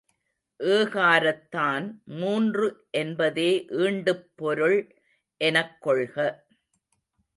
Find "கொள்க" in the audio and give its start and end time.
5.81-6.45